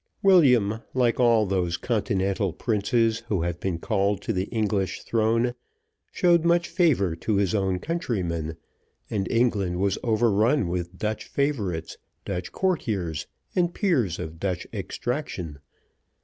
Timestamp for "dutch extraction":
14.39-15.59